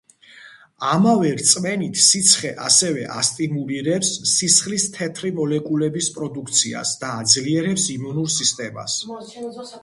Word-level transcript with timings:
ამავე 0.91 1.33
რწმენით 1.41 1.99
სიცხე 2.03 2.53
ასევე 2.69 3.03
ასტიმულირებს 3.17 4.09
სისხლის 4.31 4.87
თეთრი 4.97 5.31
მოლეკულების 5.41 6.09
პროდუქციას 6.17 6.95
და 7.05 7.13
აძლიერებს 7.27 7.87
იმუნურ 7.99 8.35
სისტემას. 8.39 8.99